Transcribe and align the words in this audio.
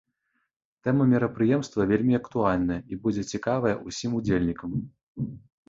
Тэма 0.87 1.03
мерапрыемства 1.11 1.81
вельмі 1.91 2.17
актуальная 2.21 2.79
і 2.95 3.01
будзе 3.05 3.27
цікавая 3.35 3.77
ўсім 3.87 4.19
удзельнікам. 4.25 4.69